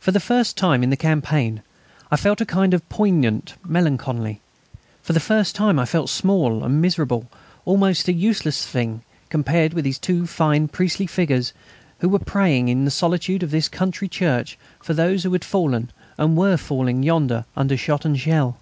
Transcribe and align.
For 0.00 0.10
the 0.10 0.18
first 0.18 0.56
time 0.56 0.82
in 0.82 0.90
the 0.90 0.96
campaign 0.96 1.62
I 2.10 2.16
felt 2.16 2.40
a 2.40 2.44
kind 2.44 2.74
of 2.74 2.88
poignant 2.88 3.54
melancholy. 3.64 4.40
For 5.04 5.12
the 5.12 5.20
first 5.20 5.54
time 5.54 5.78
I 5.78 5.84
felt 5.84 6.10
small 6.10 6.64
and 6.64 6.82
miserable, 6.82 7.30
almost 7.64 8.08
a 8.08 8.12
useless 8.12 8.66
thing, 8.66 9.02
compared 9.28 9.72
with 9.72 9.84
those 9.84 9.98
two 10.00 10.26
fine 10.26 10.66
priestly 10.66 11.06
figures 11.06 11.52
who 12.00 12.08
were 12.08 12.18
praying 12.18 12.70
in 12.70 12.84
the 12.84 12.90
solitude 12.90 13.44
of 13.44 13.52
this 13.52 13.68
country 13.68 14.08
church 14.08 14.58
for 14.82 14.94
those 14.94 15.22
who 15.22 15.32
had 15.32 15.44
fallen 15.44 15.92
and 16.18 16.36
were 16.36 16.56
falling 16.56 17.04
yonder 17.04 17.44
under 17.54 17.76
shot 17.76 18.04
and 18.04 18.18
shell. 18.18 18.58